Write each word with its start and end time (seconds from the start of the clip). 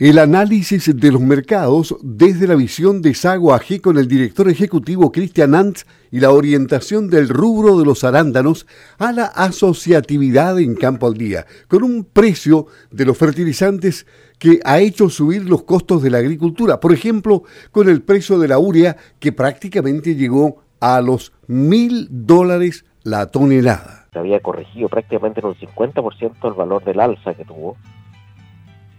El 0.00 0.18
análisis 0.18 0.90
de 0.96 1.12
los 1.12 1.20
mercados 1.20 1.94
desde 2.02 2.48
la 2.48 2.56
visión 2.56 3.00
de 3.00 3.14
Sago 3.14 3.54
AG 3.54 3.80
con 3.80 3.96
el 3.96 4.08
director 4.08 4.48
ejecutivo 4.48 5.12
Cristian 5.12 5.54
Antz 5.54 5.84
y 6.10 6.18
la 6.18 6.32
orientación 6.32 7.08
del 7.08 7.28
rubro 7.28 7.78
de 7.78 7.84
los 7.84 8.02
arándanos 8.02 8.66
a 8.98 9.12
la 9.12 9.26
asociatividad 9.26 10.58
en 10.58 10.74
campo 10.74 11.06
al 11.06 11.14
día, 11.14 11.46
con 11.68 11.84
un 11.84 12.04
precio 12.04 12.66
de 12.90 13.04
los 13.04 13.16
fertilizantes 13.16 14.04
que 14.40 14.58
ha 14.64 14.80
hecho 14.80 15.08
subir 15.10 15.48
los 15.48 15.62
costos 15.62 16.02
de 16.02 16.10
la 16.10 16.18
agricultura. 16.18 16.80
Por 16.80 16.92
ejemplo, 16.92 17.44
con 17.70 17.88
el 17.88 18.02
precio 18.02 18.40
de 18.40 18.48
la 18.48 18.58
urea 18.58 18.96
que 19.20 19.30
prácticamente 19.30 20.16
llegó 20.16 20.64
a 20.80 21.00
los 21.02 21.32
mil 21.46 22.08
dólares 22.10 22.84
la 23.04 23.28
tonelada. 23.28 24.08
Se 24.12 24.18
había 24.18 24.40
corregido 24.40 24.88
prácticamente 24.88 25.38
en 25.38 25.46
un 25.46 25.54
50% 25.54 26.48
el 26.48 26.54
valor 26.54 26.82
del 26.82 26.98
alza 26.98 27.34
que 27.34 27.44
tuvo 27.44 27.76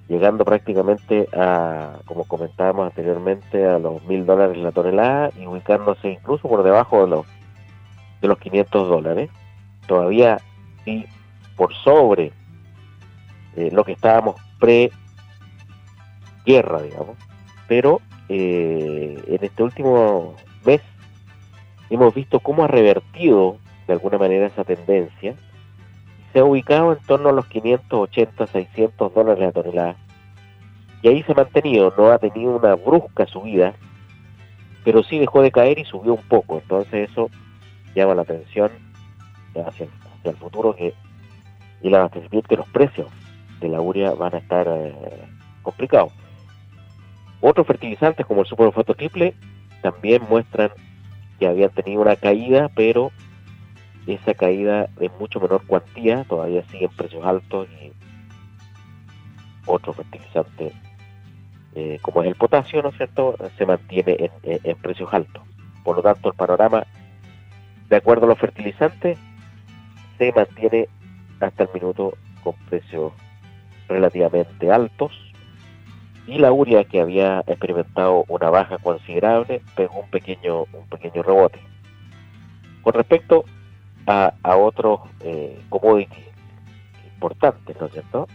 llegando 0.08 0.46
prácticamente 0.46 1.28
a, 1.34 1.98
como 2.06 2.26
comentábamos 2.26 2.88
anteriormente, 2.88 3.66
a 3.66 3.80
los 3.80 4.04
mil 4.06 4.26
dólares 4.26 4.58
la 4.58 4.72
tonelada 4.72 5.32
y 5.38 5.46
ubicándose 5.48 6.10
incluso 6.10 6.48
por 6.48 6.64
debajo 6.64 7.02
de 7.02 7.08
los, 7.08 7.26
de 8.22 8.28
los 8.28 8.38
500 8.40 8.90
dólares. 8.90 9.30
Todavía 9.88 10.40
y 10.86 11.06
por 11.56 11.74
sobre 11.76 12.32
eh, 13.56 13.70
lo 13.72 13.84
que 13.84 13.94
estábamos 13.94 14.36
pre-guerra, 14.60 14.92
digamos. 16.82 17.18
Pero 17.68 18.02
eh, 18.30 19.22
en 19.28 19.44
este 19.44 19.64
último 19.64 20.36
mes 20.66 20.82
hemos 21.90 22.14
visto 22.14 22.40
cómo 22.40 22.64
ha 22.64 22.68
revertido 22.68 23.58
de 23.88 23.94
alguna 23.94 24.18
manera 24.18 24.48
esa 24.48 24.64
tendencia 24.64 25.36
se 26.36 26.42
ha 26.42 26.44
ubicado 26.44 26.92
en 26.92 27.00
torno 27.00 27.30
a 27.30 27.32
los 27.32 27.46
580, 27.46 28.48
600 28.48 29.14
dólares 29.14 29.42
la 29.42 29.52
tonelada. 29.54 29.96
Y 31.02 31.08
ahí 31.08 31.24
se 31.24 31.32
ha 31.32 31.36
mantenido, 31.36 31.94
no 31.98 32.12
ha 32.12 32.20
tenido 32.20 32.58
una 32.58 32.76
brusca 32.76 33.26
subida, 33.26 33.74
pero 34.84 35.02
sí 35.02 35.18
dejó 35.18 35.42
de 35.42 35.52
caer 35.52 35.80
y 35.80 35.86
subió 35.86 36.14
un 36.14 36.24
poco. 36.24 36.58
Entonces 36.58 37.10
eso 37.10 37.30
llama 37.96 38.16
la 38.16 38.24
atención 38.24 38.70
hacia, 39.66 39.88
el 40.26 40.36
futuro 40.36 40.76
que 40.76 40.94
y 41.82 41.88
el 41.88 41.96
abastecimiento 41.96 42.50
de 42.50 42.58
los 42.58 42.68
precios 42.68 43.08
de 43.62 43.70
la 43.70 43.80
urea 43.80 44.12
van 44.12 44.36
a 44.36 44.40
estar 44.40 44.68
eh, 44.68 44.94
complicados. 45.62 46.12
Otros 47.40 47.66
fertilizantes 47.66 48.26
como 48.26 48.42
el 48.42 48.48
superfosfato 48.48 48.94
triple 48.94 49.36
también 49.82 50.22
muestran 50.30 50.72
que 51.40 51.48
habían 51.48 51.70
tenido 51.70 52.02
una 52.02 52.18
caída, 52.18 52.70
pero 52.76 53.14
esa 54.08 54.34
caída 54.34 54.88
de 55.00 55.10
mucho 55.20 55.40
menor 55.40 55.66
cuantía, 55.66 56.24
todavía 56.26 56.64
siguen 56.70 56.92
precios 56.96 57.26
altos 57.26 57.68
y 57.82 57.92
otro 59.66 59.94
fertilizante 59.94 60.72
eh, 61.76 62.00
como 62.02 62.22
es 62.22 62.30
el 62.30 62.36
potasio, 62.36 62.82
¿no 62.82 62.90
es 62.90 62.96
cierto?, 62.96 63.36
se 63.58 63.66
mantiene 63.66 64.32
en, 64.44 64.78
precios 64.78 65.14
altos. 65.14 65.44
Por 65.84 65.98
lo 65.98 66.02
tanto, 66.02 66.30
el 66.30 66.36
panorama, 66.36 66.86
de 67.90 67.96
acuerdo 67.98 68.26
a 68.26 68.30
los 68.30 68.40
fertilizantes, 68.40 69.18
se 70.18 70.32
mantiene 70.32 70.88
hasta 71.42 71.64
el 71.64 71.70
minuto 71.74 72.14
con 72.44 72.54
precios 72.70 73.12
relativamente 73.90 74.72
altos 74.72 75.12
y 76.28 76.38
la 76.40 76.52
urea 76.54 76.86
que 76.86 77.02
había 77.02 77.44
experimentado 77.46 78.24
una 78.30 78.50
baja 78.50 78.78
considerable 78.78 79.62
pegó 79.76 80.00
un 80.00 80.10
pequeño 80.10 80.62
un 80.64 80.88
pequeño 80.90 81.22
rebote 81.22 81.60
con 82.82 82.94
respecto 82.94 83.46
a, 84.08 84.34
otros 84.58 85.02
eh, 85.22 85.60
commodities 85.70 86.26
importantes, 87.14 87.76
¿no 87.80 87.88
es 87.88 87.94
cierto? 87.94 88.28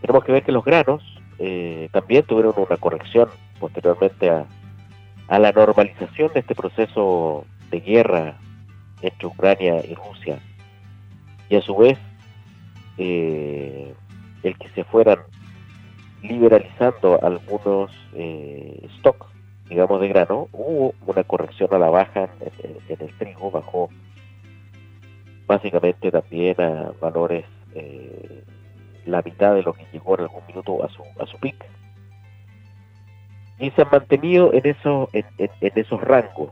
Tenemos 0.00 0.24
que 0.24 0.32
ver 0.32 0.44
que 0.44 0.52
los 0.52 0.64
granos 0.64 1.02
eh, 1.38 1.88
también 1.92 2.22
tuvieron 2.24 2.54
una 2.56 2.76
corrección 2.76 3.28
posteriormente 3.58 4.30
a, 4.30 4.46
a 5.28 5.38
la 5.38 5.52
normalización 5.52 6.32
de 6.32 6.40
este 6.40 6.54
proceso 6.54 7.44
de 7.70 7.80
guerra 7.80 8.36
entre 9.02 9.26
Ucrania 9.26 9.84
y 9.84 9.94
Rusia. 9.94 10.38
Y 11.48 11.56
a 11.56 11.62
su 11.62 11.76
vez, 11.76 11.98
eh, 12.98 13.94
el 14.42 14.58
que 14.58 14.68
se 14.70 14.84
fueran 14.84 15.18
liberalizando 16.22 17.22
algunos 17.22 17.90
eh, 18.14 18.88
stocks, 18.98 19.26
digamos, 19.68 20.00
de 20.00 20.08
grano, 20.08 20.48
hubo 20.52 20.94
una 21.06 21.22
corrección 21.24 21.68
a 21.72 21.78
la 21.78 21.90
baja 21.90 22.28
en, 22.40 22.76
en 22.88 23.06
el 23.06 23.14
trigo, 23.18 23.50
bajó 23.50 23.90
básicamente 25.48 26.12
también 26.12 26.60
a 26.60 26.92
valores 27.00 27.44
eh, 27.74 28.44
la 29.06 29.22
mitad 29.22 29.54
de 29.54 29.62
lo 29.62 29.72
que 29.72 29.86
llegó 29.92 30.14
en 30.14 30.24
algún 30.24 30.46
minuto 30.46 30.84
a 30.84 30.88
su, 30.90 31.02
a 31.20 31.26
su 31.26 31.38
pic. 31.38 31.56
Y 33.58 33.70
se 33.70 33.82
han 33.82 33.88
mantenido 33.90 34.52
en, 34.52 34.66
esos 34.66 35.08
en, 35.12 35.26
esos 35.60 36.00
rangos, 36.02 36.50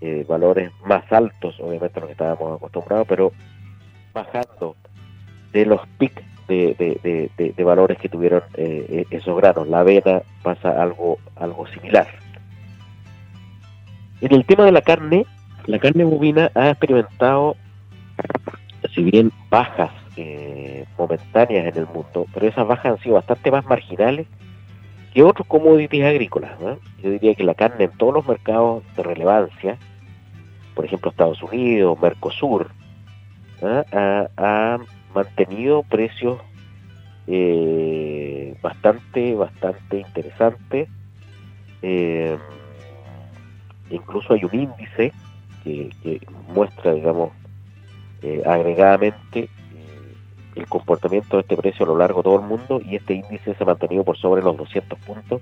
eh, 0.00 0.24
valores 0.28 0.70
más 0.84 1.10
altos, 1.10 1.58
obviamente, 1.58 1.98
a 1.98 2.00
los 2.00 2.08
que 2.08 2.12
estábamos 2.12 2.56
acostumbrados, 2.56 3.08
pero 3.08 3.32
bajando 4.12 4.76
de 5.52 5.66
los 5.66 5.80
pics 5.98 6.22
de, 6.46 7.30
de, 7.36 7.64
valores 7.64 7.98
que 7.98 8.08
tuvieron 8.08 8.42
eh, 8.54 9.06
esos 9.10 9.36
granos. 9.36 9.66
La 9.66 9.80
avena 9.80 10.22
pasa 10.42 10.80
algo, 10.80 11.18
algo 11.36 11.66
similar. 11.68 12.06
En 14.20 14.34
el 14.34 14.44
tema 14.44 14.64
de 14.66 14.72
la 14.72 14.82
carne, 14.82 15.26
la 15.66 15.78
carne 15.78 16.04
bovina 16.04 16.50
ha 16.54 16.70
experimentado 16.70 17.56
si 18.88 19.02
bien 19.02 19.30
bajas 19.50 19.90
eh, 20.16 20.84
momentáneas 20.98 21.66
en 21.66 21.78
el 21.82 21.86
mundo, 21.86 22.26
pero 22.32 22.46
esas 22.46 22.66
bajas 22.66 22.92
han 22.92 22.98
sido 22.98 23.14
bastante 23.16 23.50
más 23.50 23.64
marginales 23.66 24.26
que 25.12 25.22
otros 25.22 25.46
commodities 25.46 26.04
agrícolas. 26.04 26.52
Yo 27.02 27.10
diría 27.10 27.34
que 27.34 27.44
la 27.44 27.54
carne 27.54 27.84
en 27.84 27.90
todos 27.92 28.14
los 28.14 28.26
mercados 28.26 28.84
de 28.96 29.02
relevancia, 29.02 29.76
por 30.74 30.84
ejemplo 30.84 31.10
Estados 31.10 31.42
Unidos, 31.42 32.00
Mercosur, 32.00 32.70
ha, 33.62 34.78
mantenido 35.14 35.82
precios 35.82 36.38
eh, 37.26 38.54
bastante, 38.62 39.34
bastante 39.34 39.98
interesantes. 39.98 40.88
Eh, 41.82 42.38
incluso 43.90 44.34
hay 44.34 44.44
un 44.44 44.54
índice 44.54 45.12
que, 45.64 45.90
que 46.02 46.20
muestra, 46.54 46.94
digamos, 46.94 47.32
eh, 48.22 48.42
agregadamente 48.46 49.40
eh, 49.40 50.14
el 50.56 50.66
comportamiento 50.66 51.36
de 51.36 51.42
este 51.42 51.56
precio 51.56 51.84
a 51.84 51.88
lo 51.88 51.98
largo 51.98 52.20
de 52.20 52.24
todo 52.24 52.40
el 52.40 52.46
mundo 52.46 52.80
y 52.84 52.96
este 52.96 53.14
índice 53.14 53.54
se 53.54 53.62
ha 53.62 53.66
mantenido 53.66 54.04
por 54.04 54.18
sobre 54.18 54.42
los 54.42 54.56
200 54.56 54.98
puntos 55.00 55.40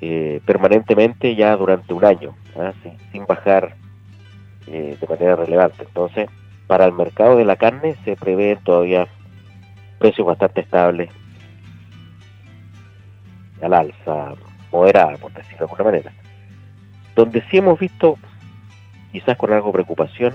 eh, 0.00 0.40
permanentemente 0.44 1.36
ya 1.36 1.56
durante 1.56 1.94
un 1.94 2.04
año, 2.04 2.34
¿ah? 2.56 2.72
sin, 3.12 3.24
bajar 3.26 3.76
de 4.66 4.96
manera 5.08 5.36
relevante. 5.36 5.84
Entonces, 5.84 6.28
para 6.66 6.86
el 6.86 6.92
mercado 6.92 7.36
de 7.36 7.44
la 7.44 7.56
carne 7.56 7.96
se 8.04 8.16
prevén 8.16 8.58
todavía 8.64 9.06
precios 9.98 10.26
bastante 10.26 10.62
estables 10.62 11.10
al 13.62 13.72
alza, 13.74 14.34
moderada, 14.72 15.16
por 15.18 15.32
decirlo 15.32 15.58
de 15.58 15.64
alguna 15.64 15.84
manera. 15.84 16.12
Donde 17.14 17.42
sí 17.50 17.58
hemos 17.58 17.78
visto, 17.78 18.18
quizás 19.12 19.36
con 19.36 19.52
algo 19.52 19.68
de 19.68 19.74
preocupación, 19.74 20.34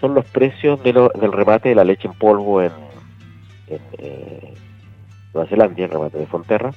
son 0.00 0.14
los 0.14 0.24
precios 0.26 0.82
de 0.82 0.92
del 0.92 1.32
remate 1.32 1.70
de 1.70 1.74
la 1.74 1.84
leche 1.84 2.08
en 2.08 2.14
polvo 2.14 2.62
en, 2.62 2.72
eh, 3.68 4.54
Nueva 5.32 5.48
Zelanda, 5.48 5.84
el 5.84 5.90
remate 5.90 6.18
de 6.18 6.26
Fonterra, 6.26 6.70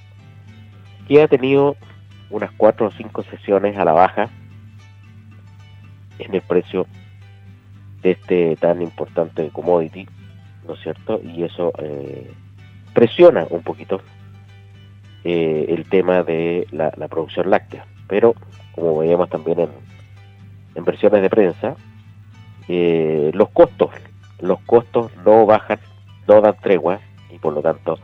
que 1.07 1.22
ha 1.22 1.28
tenido 1.28 1.75
unas 2.30 2.52
cuatro 2.52 2.88
o 2.88 2.91
cinco 2.91 3.24
sesiones 3.24 3.78
a 3.78 3.85
la 3.85 3.94
baja 3.94 4.30
en 6.19 6.35
el 6.35 6.41
precio 6.41 6.85
de 8.02 8.12
este 8.12 8.56
tan 8.57 8.81
importante 8.81 9.50
commodity, 9.50 10.07
¿no 10.68 10.74
es 10.74 10.81
cierto? 10.81 11.19
Y 11.24 11.44
eso 11.44 11.72
eh, 11.80 12.31
presiona 12.94 13.46
un 13.50 13.63
poquito 13.63 14.01
eh, 15.24 15.65
el 15.69 15.88
tema 15.89 16.24
de 16.24 16.68
la, 16.72 16.92
producción 17.07 17.50
láctea. 17.50 17.86
Pero, 18.07 18.36
como 18.74 18.98
veíamos 18.98 19.30
también 19.30 19.60
en, 19.60 19.69
en 20.75 20.86
versiones 20.86 21.22
de 21.22 21.30
prensa, 21.30 21.75
eh, 22.71 23.31
los 23.33 23.50
costos, 23.50 23.89
los 24.39 24.60
costos 24.62 25.12
no 25.25 25.48
bajan, 25.48 25.80
no 26.27 26.39
dan 26.39 26.56
tregua 26.62 27.00
y 27.31 27.39
por 27.39 27.54
lo 27.54 27.63
tanto 27.63 27.98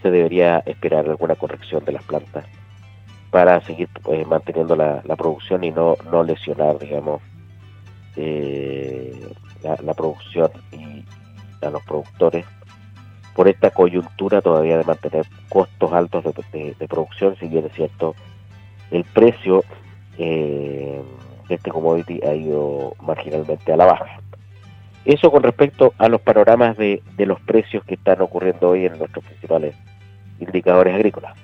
se 0.00 0.12
debería 0.12 0.62
esperar 0.64 1.08
alguna 1.08 1.34
corrección 1.34 1.84
de 1.84 1.90
las 1.90 2.04
plantas 2.04 2.46
para 3.32 3.60
seguir 3.62 3.88
eh, 4.12 4.24
manteniendo 4.24 4.76
la, 4.76 5.02
producción 5.16 5.64
y 5.64 5.72
no, 5.72 5.96
no 6.08 6.22
lesionar, 6.22 6.78
digamos, 6.78 7.20
eh, 8.14 9.28
la, 9.64 9.94
producción 9.94 10.52
y 10.70 11.04
a 11.64 11.70
los 11.70 11.82
productores. 11.82 12.46
Por 13.34 13.48
esta 13.48 13.70
coyuntura 13.70 14.40
todavía 14.40 14.78
de 14.78 14.84
mantener 14.84 15.26
costos 15.48 15.92
altos 15.92 16.24
de, 16.52 16.86
producción, 16.88 17.36
si 17.40 17.48
bien 17.48 17.66
es 17.66 17.72
cierto, 17.72 18.14
el 18.92 19.02
precio 19.02 19.64
este 21.54 21.70
commodity 21.70 22.20
ha 22.26 22.34
ido 22.34 22.94
marginalmente 23.02 23.72
a 23.72 23.76
la 23.76 23.86
baja. 23.86 24.20
Eso 25.04 25.30
con 25.30 25.42
respecto 25.42 25.94
a 25.98 26.08
los 26.08 26.20
panoramas 26.20 26.76
de, 26.76 27.00
los 27.18 27.40
precios 27.42 27.84
que 27.84 27.94
están 27.94 28.20
ocurriendo 28.20 28.70
hoy 28.70 28.86
en 28.86 28.98
nuestros 28.98 29.24
principales 29.24 29.76
indicadores 30.40 30.94
agrícolas. 30.94 31.36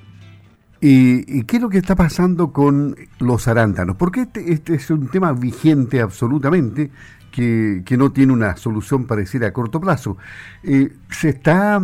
¿Y, 0.80 1.44
qué 1.44 1.56
es 1.56 1.62
lo 1.62 1.68
que 1.68 1.78
está 1.78 1.94
pasando 1.94 2.52
con 2.52 2.96
los 3.20 3.46
arándanos? 3.46 3.96
Porque 3.96 4.22
este, 4.22 4.52
este 4.52 4.74
es 4.74 4.90
un 4.90 5.08
tema 5.08 5.32
vigente 5.32 6.00
absolutamente, 6.00 6.90
que, 7.30 7.96
no 7.96 8.10
tiene 8.12 8.32
una 8.32 8.56
solución 8.56 9.06
parecida 9.06 9.48
a 9.48 9.52
corto 9.52 9.80
plazo. 9.80 10.16
Eh, 10.62 10.92
¿Se 11.08 11.30
está 11.30 11.80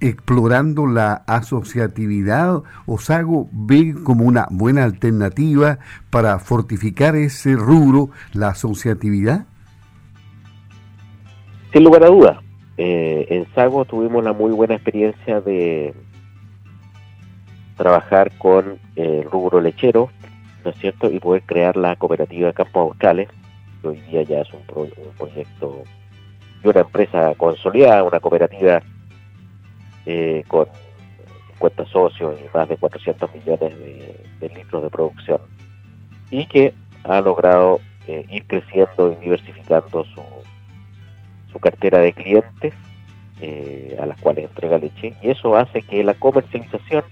explorando 0.00 0.86
la 0.86 1.14
asociatividad? 1.26 2.62
¿Osago 2.86 3.48
ve 3.52 3.94
como 4.04 4.24
una 4.24 4.46
buena 4.50 4.84
alternativa 4.84 5.78
para 6.10 6.38
fortificar 6.38 7.16
ese 7.16 7.54
rubro, 7.54 8.10
la 8.32 8.48
asociatividad? 8.48 9.46
Sin 11.72 11.84
lugar 11.84 12.04
a 12.04 12.08
dudas. 12.08 12.38
Eh, 12.76 13.26
en 13.30 13.46
Sago 13.54 13.84
tuvimos 13.84 14.22
la 14.22 14.32
muy 14.32 14.52
buena 14.52 14.74
experiencia 14.74 15.40
de 15.40 15.92
trabajar 17.76 18.30
con 18.38 18.78
el 18.96 19.24
rubro 19.24 19.60
lechero, 19.60 20.10
¿no 20.64 20.70
es 20.70 20.78
cierto? 20.78 21.10
Y 21.10 21.18
poder 21.18 21.42
crear 21.42 21.76
la 21.76 21.96
cooperativa 21.96 22.52
Campos 22.52 22.90
Australes, 22.90 23.28
que 23.82 23.88
hoy 23.88 24.00
día 24.02 24.22
ya 24.22 24.40
es 24.42 24.48
un, 24.52 24.62
proyecto 25.16 25.82
de 26.62 26.68
una 26.68 26.80
empresa 26.80 27.34
consolidada, 27.36 28.04
una 28.04 28.20
cooperativa 28.20 28.80
eh, 30.10 30.42
con 30.48 30.66
50 31.52 31.84
socios 31.84 32.34
y 32.40 32.56
más 32.56 32.66
de 32.66 32.78
400 32.78 33.30
millones 33.34 33.78
de, 33.78 34.48
litros 34.48 34.82
de 34.82 34.88
producción, 34.88 35.38
y 36.30 36.46
que 36.46 36.72
ha 37.04 37.20
logrado 37.20 37.78
eh, 38.06 38.24
ir 38.30 38.46
creciendo 38.46 39.12
y 39.12 39.22
diversificando 39.22 40.04
su, 40.04 40.22
su 41.52 41.58
cartera 41.58 41.98
de 41.98 42.14
clientes 42.14 42.72
eh, 43.42 43.98
a 44.00 44.06
las 44.06 44.18
cuales 44.22 44.46
entrega 44.46 44.78
leche, 44.78 45.14
y 45.20 45.28
eso 45.28 45.54
hace 45.54 45.82
que 45.82 46.02
la 46.02 46.14
comercialización 46.14 47.04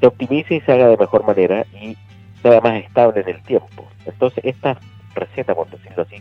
se 0.00 0.06
optimice 0.06 0.56
y 0.56 0.60
se 0.60 0.72
haga 0.72 0.88
de 0.88 0.98
mejor 0.98 1.24
manera 1.24 1.64
y 1.72 1.96
sea 2.42 2.60
más 2.60 2.74
estable 2.74 3.22
en 3.22 3.28
el 3.30 3.42
tiempo. 3.44 3.88
Entonces, 4.04 4.44
esta 4.44 4.78
receta, 5.14 5.54
por 5.54 5.70
decirlo 5.70 6.02
así, 6.02 6.16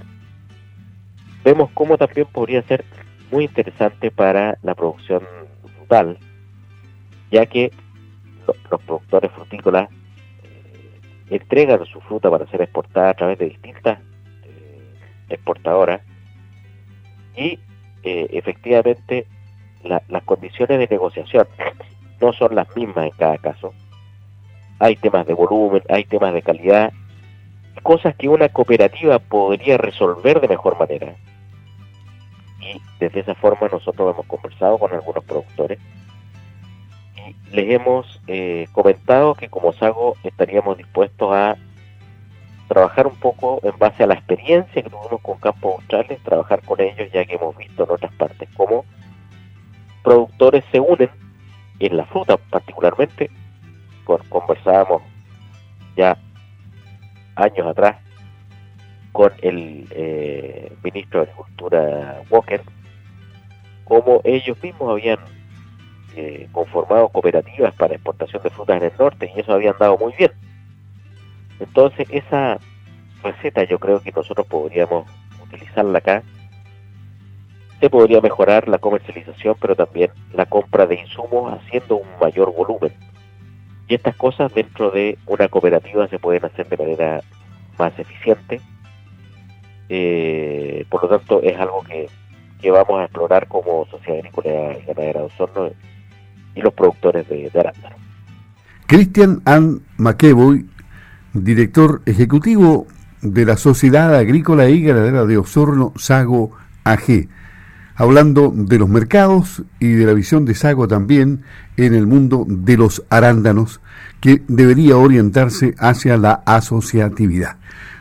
vemos 1.44 1.70
cómo 1.74 1.98
también 1.98 2.28
podría 2.28 2.62
ser 2.62 2.86
muy 3.32 3.46
interesante 3.46 4.12
para 4.12 4.58
la 4.64 4.76
producción 4.76 5.22
frutal, 5.78 6.18
ya 7.32 7.46
que 7.46 7.72
los 8.46 8.82
productores 8.82 9.32
frutícolas 9.32 9.90
eh, 10.44 11.00
entregan 11.30 11.86
su 11.86 12.02
fruta 12.02 12.30
para 12.30 12.48
ser 12.48 12.62
exportada 12.62 13.10
a 13.10 13.14
través 13.14 13.38
de 13.40 13.50
distintas 13.50 14.00
eh, 14.44 14.94
exportadoras 15.30 16.02
y 17.36 17.60
eh, 18.04 18.28
efectivamente 18.32 19.28
las 19.84 20.24
condiciones 20.24 20.78
de 20.78 20.88
negociación 20.90 21.48
no 22.20 22.34
son 22.34 22.56
las 22.56 22.76
mismas 22.76 23.06
en 23.06 23.12
cada 23.12 23.38
caso. 23.38 23.74
Hay 24.80 24.96
temas 24.98 25.26
de 25.26 25.34
volumen, 25.34 25.84
hay 25.90 26.04
temas 26.04 26.34
de 26.34 26.42
calidad, 26.42 26.92
cosas 27.82 28.16
que 28.16 28.28
una 28.28 28.50
cooperativa 28.50 29.20
podría 29.20 29.78
resolver 29.78 30.42
de 30.42 30.48
mejor 30.48 30.78
manera. 30.78 31.16
Y 32.74 32.82
desde 33.00 33.22
esa 33.22 33.36
forma 33.36 33.68
nosotros 33.68 34.14
hemos 34.14 34.26
conversado 34.28 34.78
con 34.78 34.94
algunos 34.94 35.24
productores. 35.24 35.80
Y 37.16 37.56
les 37.56 37.72
hemos 37.72 38.22
eh, 38.28 38.68
comentado 38.72 39.36
que 39.36 39.50
como 39.50 39.74
Sago 39.74 40.16
estaríamos 40.24 40.78
dispuestos 40.78 41.32
a 41.34 41.58
trabajar 42.68 43.08
un 43.08 43.16
poco 43.16 43.60
en 43.64 43.78
base 43.80 44.04
a 44.04 44.08
la 44.08 44.14
experiencia 44.14 44.84
que 44.84 44.90
tuvimos 44.90 45.22
con 45.22 45.40
Campos 45.40 45.76
Australes, 45.80 46.22
trabajar 46.24 46.62
con 46.64 46.80
ellos 46.80 47.12
ya 47.12 47.26
que 47.26 47.36
hemos 47.36 47.58
visto 47.58 47.84
en 47.84 47.92
otras 47.92 48.14
partes 48.14 48.48
cómo 48.56 48.86
productores 50.04 50.64
se 50.72 50.80
unen 50.80 51.10
en 51.80 51.98
la 51.98 52.06
fruta 52.06 52.38
particularmente, 52.38 53.30
conversábamos 54.30 55.02
ya 55.96 56.18
años 57.36 57.68
atrás 57.68 57.98
con 59.12 59.32
el 59.42 59.88
eh, 59.92 60.72
ministro 60.84 61.22
de 61.22 61.26
Agricultura 61.26 62.22
Walker, 62.30 62.62
como 63.84 64.22
ellos 64.24 64.62
mismos 64.62 64.92
habían 64.92 65.20
eh, 66.16 66.48
conformado 66.52 67.10
cooperativas 67.10 67.74
para 67.76 67.96
exportación 67.96 68.44
de 68.44 68.50
frutas 68.50 68.78
en 68.78 68.84
el 68.84 68.98
norte 68.98 69.32
y 69.36 69.40
eso 69.40 69.54
había 69.54 69.72
andado 69.72 69.98
muy 69.98 70.14
bien. 70.18 70.32
Entonces 71.60 72.08
esa 72.12 72.60
receta 73.24 73.64
yo 73.64 73.80
creo 73.80 74.02
que 74.02 74.12
nosotros 74.12 74.48
podríamos 74.48 75.06
utilizarla 75.44 76.00
acá 76.00 76.24
se 77.80 77.90
podría 77.90 78.20
mejorar 78.20 78.68
la 78.68 78.78
comercialización, 78.78 79.56
pero 79.60 79.76
también 79.76 80.12
la 80.34 80.46
compra 80.46 80.86
de 80.86 80.96
insumos 80.96 81.54
haciendo 81.54 81.98
un 81.98 82.08
mayor 82.20 82.54
volumen. 82.54 82.94
Y 83.88 83.96
estas 83.96 84.16
cosas 84.16 84.54
dentro 84.54 84.92
de 84.92 85.18
una 85.26 85.48
cooperativa 85.48 86.08
se 86.08 86.20
pueden 86.20 86.44
hacer 86.46 86.68
de 86.68 86.78
manera 86.78 87.22
más 87.78 87.98
eficiente. 87.98 88.62
Eh, 89.90 90.86
por 90.90 91.04
lo 91.04 91.18
tanto, 91.18 91.42
es 91.42 91.58
algo 91.58 91.84
que, 91.84 92.08
vamos 92.72 93.02
a 93.02 93.06
explorar 93.06 93.48
como 93.48 93.86
Sociedad 93.88 94.20
Agrícola 94.20 94.50
y 94.50 94.86
Ganadera 94.86 95.22
de 95.22 95.26
Osorno 95.26 95.70
y 96.56 96.62
los 96.62 96.74
productores 96.74 97.28
de, 97.28 97.50
de 97.50 97.60
arándano. 97.60 97.96
Cristian 98.86 99.42
Ann 99.46 99.82
McEvoy, 99.98 100.66
director 101.34 102.02
ejecutivo 102.06 102.88
de 103.22 103.46
la 103.46 103.58
Sociedad 103.58 104.16
Agrícola 104.16 104.70
y 104.70 104.82
Ganadera 104.82 105.26
de 105.26 105.38
Osorno, 105.38 105.94
Sago 105.98 106.52
AG 106.84 107.28
hablando 108.00 108.54
de 108.56 108.80
los 108.80 108.88
mercados 108.88 109.62
y 109.78 109.90
de 109.92 110.06
la 110.06 110.14
visión 110.14 110.46
de 110.46 110.56
Sago 110.56 110.88
también 110.88 111.44
en 111.76 111.94
el 111.94 112.08
mundo 112.08 112.46
de 112.48 112.78
los 112.78 113.04
arándanos, 113.10 113.82
que 114.22 114.42
debería 114.48 114.96
orientarse 114.96 115.76
hacia 115.78 116.16
la 116.16 116.42
asociatividad. 116.46 117.58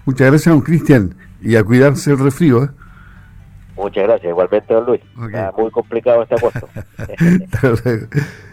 Muchas 0.06 0.28
gracias, 0.28 0.54
don 0.54 0.62
Cristian, 0.62 1.16
y 1.40 1.56
a 1.56 1.64
cuidarse 1.64 2.10
el 2.10 2.18
resfrío. 2.18 2.64
¿eh? 2.64 2.68
Muchas 3.76 4.04
gracias, 4.04 4.30
igualmente, 4.30 4.74
don 4.74 4.86
Luis. 4.86 5.00
Está 5.26 5.52
muy 5.56 5.70
complicado 5.70 6.22
este 6.22 6.34
agosto. 6.34 6.68